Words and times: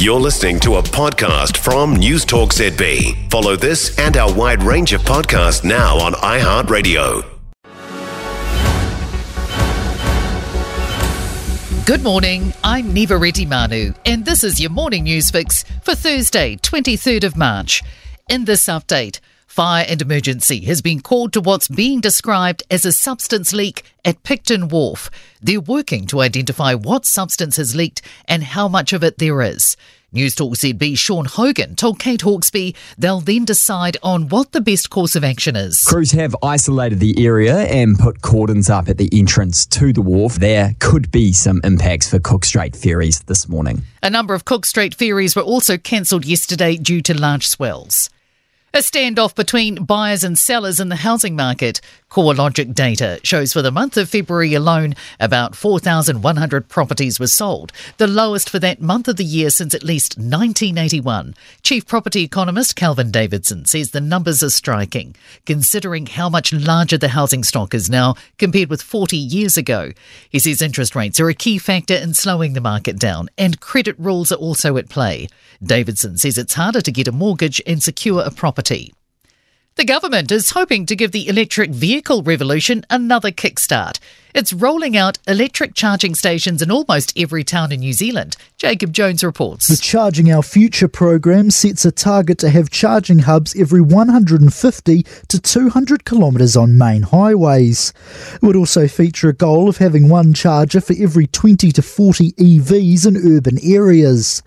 You're 0.00 0.18
listening 0.18 0.58
to 0.60 0.76
a 0.76 0.82
podcast 0.82 1.58
from 1.58 1.94
Newstalk 1.94 2.54
ZB. 2.54 3.30
Follow 3.30 3.54
this 3.54 3.98
and 3.98 4.16
our 4.16 4.32
wide 4.32 4.62
range 4.62 4.94
of 4.94 5.02
podcasts 5.02 5.62
now 5.62 5.98
on 5.98 6.14
iHeartRadio. 6.14 7.22
Good 11.84 12.02
morning, 12.02 12.54
I'm 12.64 12.94
Niva 12.94 13.20
Retimanu, 13.20 13.94
and 14.06 14.24
this 14.24 14.42
is 14.42 14.58
your 14.58 14.70
morning 14.70 15.04
news 15.04 15.30
fix 15.30 15.64
for 15.82 15.94
Thursday, 15.94 16.56
23rd 16.56 17.24
of 17.24 17.36
March. 17.36 17.82
In 18.30 18.46
this 18.46 18.68
update, 18.68 19.20
Fire 19.60 19.84
and 19.86 20.00
emergency 20.00 20.64
has 20.64 20.80
been 20.80 21.00
called 21.00 21.34
to 21.34 21.40
what's 21.42 21.68
being 21.68 22.00
described 22.00 22.62
as 22.70 22.86
a 22.86 22.92
substance 22.92 23.52
leak 23.52 23.82
at 24.06 24.22
Picton 24.22 24.68
Wharf. 24.68 25.10
They're 25.42 25.60
working 25.60 26.06
to 26.06 26.22
identify 26.22 26.72
what 26.72 27.04
substance 27.04 27.58
has 27.58 27.76
leaked 27.76 28.00
and 28.26 28.42
how 28.42 28.68
much 28.68 28.94
of 28.94 29.04
it 29.04 29.18
there 29.18 29.42
is. 29.42 29.76
Newstalk 30.14 30.52
ZB 30.52 30.96
Sean 30.96 31.26
Hogan 31.26 31.76
told 31.76 31.98
Kate 31.98 32.22
Hawkesby 32.22 32.74
they'll 32.96 33.20
then 33.20 33.44
decide 33.44 33.98
on 34.02 34.30
what 34.30 34.52
the 34.52 34.62
best 34.62 34.88
course 34.88 35.14
of 35.14 35.24
action 35.24 35.56
is. 35.56 35.84
Crews 35.84 36.12
have 36.12 36.34
isolated 36.42 36.98
the 36.98 37.22
area 37.22 37.58
and 37.66 37.98
put 37.98 38.22
cordons 38.22 38.70
up 38.70 38.88
at 38.88 38.96
the 38.96 39.10
entrance 39.12 39.66
to 39.66 39.92
the 39.92 40.00
wharf. 40.00 40.36
There 40.36 40.74
could 40.78 41.10
be 41.10 41.34
some 41.34 41.60
impacts 41.64 42.08
for 42.08 42.18
Cook 42.18 42.46
Strait 42.46 42.74
ferries 42.74 43.20
this 43.24 43.46
morning. 43.46 43.82
A 44.02 44.08
number 44.08 44.32
of 44.32 44.46
Cook 44.46 44.64
Strait 44.64 44.94
ferries 44.94 45.36
were 45.36 45.42
also 45.42 45.76
cancelled 45.76 46.24
yesterday 46.24 46.78
due 46.78 47.02
to 47.02 47.12
large 47.12 47.46
swells. 47.46 48.08
A 48.72 48.78
standoff 48.78 49.34
between 49.34 49.82
buyers 49.82 50.22
and 50.22 50.38
sellers 50.38 50.78
in 50.78 50.90
the 50.90 50.96
housing 50.96 51.34
market. 51.34 51.80
CoreLogic 52.08 52.72
data 52.72 53.18
shows 53.24 53.52
for 53.52 53.62
the 53.62 53.72
month 53.72 53.96
of 53.96 54.08
February 54.08 54.54
alone, 54.54 54.94
about 55.18 55.56
4,100 55.56 56.68
properties 56.68 57.18
were 57.18 57.26
sold, 57.26 57.72
the 57.96 58.06
lowest 58.06 58.48
for 58.48 58.60
that 58.60 58.80
month 58.80 59.08
of 59.08 59.16
the 59.16 59.24
year 59.24 59.50
since 59.50 59.74
at 59.74 59.82
least 59.82 60.18
1981. 60.18 61.34
Chief 61.64 61.84
property 61.84 62.22
economist 62.22 62.76
Kelvin 62.76 63.10
Davidson 63.10 63.64
says 63.64 63.90
the 63.90 64.00
numbers 64.00 64.40
are 64.40 64.50
striking, 64.50 65.16
considering 65.46 66.06
how 66.06 66.28
much 66.28 66.52
larger 66.52 66.98
the 66.98 67.08
housing 67.08 67.42
stock 67.42 67.74
is 67.74 67.90
now 67.90 68.14
compared 68.38 68.70
with 68.70 68.82
40 68.82 69.16
years 69.16 69.56
ago. 69.56 69.90
He 70.28 70.38
says 70.38 70.62
interest 70.62 70.94
rates 70.94 71.18
are 71.18 71.28
a 71.28 71.34
key 71.34 71.58
factor 71.58 71.94
in 71.94 72.14
slowing 72.14 72.52
the 72.52 72.60
market 72.60 73.00
down, 73.00 73.30
and 73.36 73.60
credit 73.60 73.96
rules 73.98 74.30
are 74.30 74.36
also 74.36 74.76
at 74.76 74.88
play. 74.88 75.28
Davidson 75.62 76.18
says 76.18 76.38
it's 76.38 76.54
harder 76.54 76.80
to 76.80 76.92
get 76.92 77.08
a 77.08 77.12
mortgage 77.12 77.60
and 77.66 77.82
secure 77.82 78.22
a 78.22 78.30
property 78.30 78.59
property. 78.60 78.92
The 79.76 79.84
government 79.86 80.30
is 80.30 80.50
hoping 80.50 80.84
to 80.86 80.96
give 80.96 81.12
the 81.12 81.28
electric 81.28 81.70
vehicle 81.70 82.22
revolution 82.22 82.84
another 82.90 83.30
kickstart. 83.30 83.98
It's 84.34 84.52
rolling 84.52 84.94
out 84.96 85.16
electric 85.26 85.74
charging 85.74 86.14
stations 86.14 86.60
in 86.60 86.70
almost 86.70 87.18
every 87.18 87.44
town 87.44 87.72
in 87.72 87.80
New 87.80 87.94
Zealand. 87.94 88.36
Jacob 88.58 88.92
Jones 88.92 89.24
reports. 89.24 89.68
The 89.68 89.76
Charging 89.76 90.30
Our 90.30 90.42
Future 90.42 90.88
program 90.88 91.50
sets 91.50 91.86
a 91.86 91.90
target 91.90 92.38
to 92.40 92.50
have 92.50 92.68
charging 92.68 93.20
hubs 93.20 93.58
every 93.58 93.80
150 93.80 95.02
to 95.28 95.40
200 95.40 96.04
kilometres 96.04 96.56
on 96.56 96.76
main 96.76 97.02
highways. 97.02 97.94
It 98.34 98.42
would 98.42 98.56
also 98.56 98.86
feature 98.86 99.30
a 99.30 99.34
goal 99.34 99.68
of 99.68 99.78
having 99.78 100.10
one 100.10 100.34
charger 100.34 100.82
for 100.82 100.94
every 101.00 101.26
20 101.26 101.72
to 101.72 101.80
40 101.80 102.32
EVs 102.32 103.06
in 103.06 103.16
urban 103.16 103.56
areas. 103.62 104.42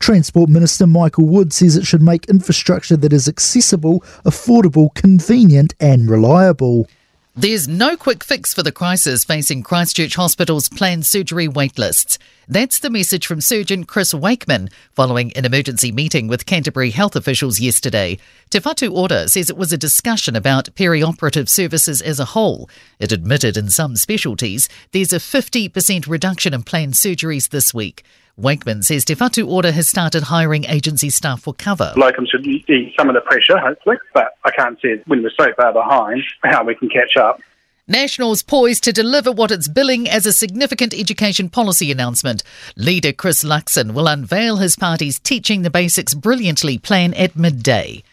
Transport 0.00 0.48
Minister 0.48 0.86
Michael 0.86 1.26
Wood 1.26 1.52
says 1.52 1.76
it 1.76 1.86
should 1.86 2.02
make 2.02 2.24
infrastructure 2.24 2.96
that 2.96 3.12
is 3.12 3.28
accessible, 3.28 4.00
affordable, 4.24 4.92
convenient, 4.94 5.74
and 5.78 6.10
reliable. 6.10 6.88
There's 7.36 7.68
no 7.68 7.96
quick 7.96 8.24
fix 8.24 8.52
for 8.52 8.62
the 8.62 8.72
crisis 8.72 9.24
facing 9.24 9.62
Christchurch 9.62 10.16
Hospital's 10.16 10.68
planned 10.68 11.06
surgery 11.06 11.46
waitlists. 11.48 12.18
That's 12.52 12.80
the 12.80 12.90
message 12.90 13.28
from 13.28 13.40
surgeon 13.40 13.84
Chris 13.84 14.12
Wakeman 14.12 14.70
following 14.92 15.32
an 15.34 15.44
emergency 15.44 15.92
meeting 15.92 16.26
with 16.26 16.46
Canterbury 16.46 16.90
health 16.90 17.14
officials 17.14 17.60
yesterday. 17.60 18.18
Te 18.50 18.88
Ora 18.88 19.28
says 19.28 19.48
it 19.48 19.56
was 19.56 19.72
a 19.72 19.78
discussion 19.78 20.34
about 20.34 20.74
perioperative 20.74 21.48
services 21.48 22.02
as 22.02 22.18
a 22.18 22.24
whole. 22.24 22.68
It 22.98 23.12
admitted 23.12 23.56
in 23.56 23.70
some 23.70 23.94
specialties 23.94 24.68
there's 24.90 25.12
a 25.12 25.20
50% 25.20 26.08
reduction 26.08 26.52
in 26.52 26.64
planned 26.64 26.94
surgeries 26.94 27.50
this 27.50 27.72
week. 27.72 28.02
Wakeman 28.36 28.82
says 28.82 29.04
Te 29.04 29.42
Ora 29.42 29.70
has 29.70 29.88
started 29.88 30.24
hiring 30.24 30.64
agency 30.64 31.08
staff 31.08 31.42
for 31.42 31.54
cover. 31.54 31.92
Locum 31.96 32.26
should 32.26 32.44
ease 32.44 32.92
some 32.98 33.08
of 33.08 33.14
the 33.14 33.20
pressure, 33.20 33.58
hopefully, 33.58 33.98
but 34.12 34.34
I 34.44 34.50
can't 34.50 34.76
see 34.82 34.96
when 35.06 35.22
we're 35.22 35.30
so 35.38 35.52
far 35.54 35.72
behind 35.72 36.24
how 36.42 36.64
we 36.64 36.74
can 36.74 36.88
catch 36.88 37.16
up. 37.16 37.38
Nationals 37.90 38.44
poised 38.44 38.84
to 38.84 38.92
deliver 38.92 39.32
what 39.32 39.50
it's 39.50 39.66
billing 39.66 40.08
as 40.08 40.24
a 40.24 40.32
significant 40.32 40.94
education 40.94 41.48
policy 41.48 41.90
announcement. 41.90 42.44
Leader 42.76 43.12
Chris 43.12 43.42
Luxon 43.42 43.94
will 43.94 44.06
unveil 44.06 44.58
his 44.58 44.76
party's 44.76 45.18
Teaching 45.18 45.62
the 45.62 45.70
Basics 45.70 46.14
Brilliantly 46.14 46.78
plan 46.78 47.12
at 47.14 47.34
midday. 47.34 48.04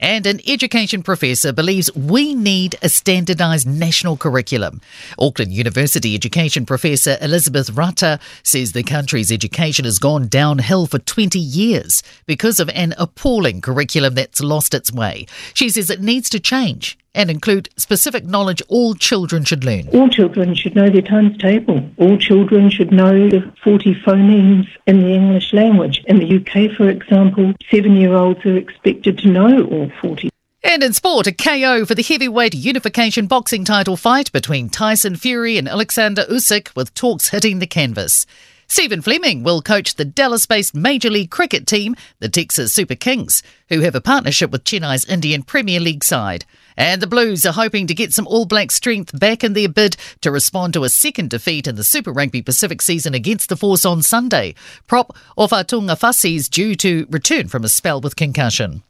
And 0.00 0.24
an 0.24 0.40
education 0.46 1.02
professor 1.02 1.52
believes 1.52 1.94
we 1.94 2.34
need 2.34 2.76
a 2.80 2.88
standardised 2.88 3.66
national 3.66 4.16
curriculum. 4.16 4.80
Auckland 5.18 5.52
University 5.52 6.14
education 6.14 6.64
professor 6.64 7.18
Elizabeth 7.20 7.68
Rata 7.68 8.18
says 8.42 8.72
the 8.72 8.82
country's 8.82 9.30
education 9.30 9.84
has 9.84 9.98
gone 9.98 10.28
downhill 10.28 10.86
for 10.86 10.98
20 10.98 11.38
years 11.38 12.02
because 12.24 12.58
of 12.58 12.70
an 12.70 12.94
appalling 12.96 13.60
curriculum 13.60 14.14
that's 14.14 14.40
lost 14.40 14.72
its 14.72 14.90
way. 14.90 15.26
She 15.52 15.68
says 15.68 15.90
it 15.90 16.00
needs 16.00 16.30
to 16.30 16.40
change 16.40 16.96
and 17.16 17.30
include 17.30 17.68
specific 17.76 18.24
knowledge 18.24 18.62
all 18.68 18.94
children 18.94 19.44
should 19.44 19.64
learn. 19.64 19.88
All 19.88 20.08
children 20.08 20.54
should 20.54 20.76
know 20.76 20.88
their 20.88 21.02
times 21.02 21.36
table. 21.38 21.82
All 21.96 22.16
children 22.18 22.70
should 22.70 22.92
know 22.92 23.28
the 23.28 23.52
40 23.64 23.94
phonemes 24.06 24.68
in 24.86 25.00
the 25.00 25.08
English 25.08 25.52
language. 25.52 26.04
In 26.06 26.18
the 26.18 26.36
UK, 26.36 26.76
for 26.76 26.88
example, 26.88 27.54
seven 27.70 27.96
year 27.96 28.14
olds 28.14 28.44
are 28.44 28.56
expected 28.56 29.18
to 29.18 29.28
know 29.28 29.64
all 29.64 29.90
40. 30.00 30.28
And 30.62 30.82
in 30.82 30.92
sport, 30.92 31.26
a 31.26 31.32
KO 31.32 31.86
for 31.86 31.94
the 31.94 32.02
heavyweight 32.02 32.54
unification 32.54 33.26
boxing 33.26 33.64
title 33.64 33.96
fight 33.96 34.30
between 34.32 34.68
Tyson 34.68 35.16
Fury 35.16 35.58
and 35.58 35.68
Alexander 35.68 36.24
Usyk, 36.24 36.74
with 36.74 36.92
talks 36.92 37.28
hitting 37.28 37.60
the 37.60 37.66
canvas. 37.66 38.26
Stephen 38.68 39.00
Fleming 39.00 39.44
will 39.44 39.62
coach 39.62 39.94
the 39.94 40.04
Dallas 40.04 40.44
based 40.44 40.74
Major 40.74 41.08
League 41.08 41.30
Cricket 41.30 41.66
team, 41.66 41.94
the 42.18 42.28
Texas 42.28 42.72
Super 42.72 42.96
Kings, 42.96 43.42
who 43.68 43.80
have 43.80 43.94
a 43.94 44.00
partnership 44.00 44.50
with 44.50 44.64
Chennai's 44.64 45.04
Indian 45.04 45.42
Premier 45.42 45.78
League 45.78 46.02
side. 46.02 46.44
And 46.76 47.00
the 47.00 47.06
Blues 47.06 47.46
are 47.46 47.52
hoping 47.52 47.86
to 47.86 47.94
get 47.94 48.12
some 48.12 48.26
All 48.26 48.44
Black 48.44 48.72
strength 48.72 49.18
back 49.18 49.44
in 49.44 49.52
their 49.52 49.68
bid 49.68 49.96
to 50.20 50.30
respond 50.30 50.74
to 50.74 50.84
a 50.84 50.88
second 50.88 51.30
defeat 51.30 51.66
in 51.66 51.76
the 51.76 51.84
Super 51.84 52.12
Rugby 52.12 52.42
Pacific 52.42 52.82
season 52.82 53.14
against 53.14 53.48
the 53.48 53.56
Force 53.56 53.84
on 53.84 54.02
Sunday. 54.02 54.54
Prop 54.86 55.16
Ofa 55.38 55.64
Tu'ungafasi 55.64 56.34
is 56.34 56.48
due 56.48 56.74
to 56.74 57.06
return 57.08 57.48
from 57.48 57.64
a 57.64 57.68
spell 57.68 58.00
with 58.00 58.16
concussion. 58.16 58.82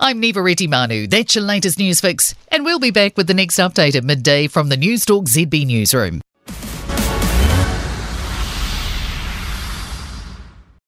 I'm 0.00 0.20
Niva 0.20 0.34
Retimanu. 0.34 1.08
That's 1.08 1.34
your 1.34 1.44
latest 1.44 1.78
news 1.78 2.00
fix, 2.00 2.34
and 2.48 2.64
we'll 2.64 2.78
be 2.78 2.90
back 2.90 3.16
with 3.16 3.26
the 3.26 3.34
next 3.34 3.56
update 3.56 3.94
at 3.94 4.04
midday 4.04 4.48
from 4.48 4.68
the 4.68 4.76
Newstalk 4.76 5.28
ZB 5.28 5.66
Newsroom. 5.66 6.20